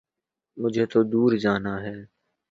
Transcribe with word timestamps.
مجھے 0.57 0.85
تو 0.91 0.99
دور 1.03 1.31
جانا 1.43 1.73
ہے 1.83 1.95